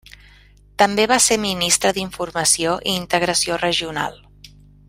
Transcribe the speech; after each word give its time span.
També 0.81 1.05
va 1.11 1.17
ser 1.25 1.37
Ministre 1.43 1.93
d'Informació 1.99 2.75
i 2.93 2.99
Integració 3.05 3.63
Regional. 3.67 4.21